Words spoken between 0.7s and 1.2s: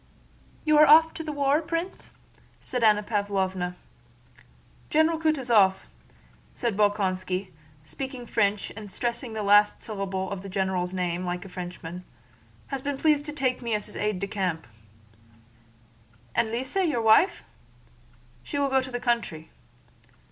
are off